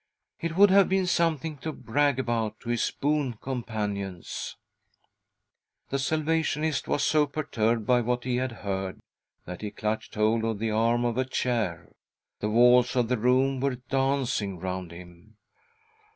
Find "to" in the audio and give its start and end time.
1.57-1.71, 2.61-2.69